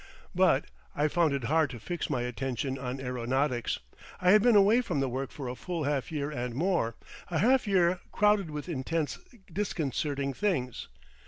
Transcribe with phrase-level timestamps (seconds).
[0.33, 3.77] But I found it hard to fix my attention on aeronautics,
[4.19, 6.95] I had been away from the work for a full half year and more,
[7.29, 9.19] a half year crowded with intense
[9.53, 10.87] disconcerting things.